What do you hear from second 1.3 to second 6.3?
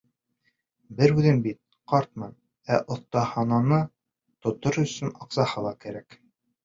бит, ҡартмын, ә оҫтахананы тотор өсөн аҡсаһы ла кәрәк.